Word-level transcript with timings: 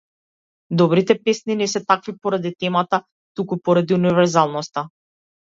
Добрите 0.81 1.15
песни 1.27 1.57
не 1.59 1.67
се 1.73 1.81
такви 1.91 2.13
поради 2.23 2.53
темата, 2.65 3.01
туку 3.41 3.61
поради 3.69 3.99
универзалноста. 4.01 4.87